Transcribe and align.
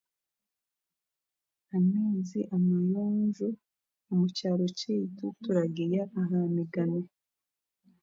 Amaizi 1.75 2.39
amayonjo 2.55 3.49
omu 4.11 4.25
kyaro 4.35 4.65
kyaitu 4.79 5.25
turagaiya 5.43 6.03
aha 6.21 6.39
migano. 6.55 6.99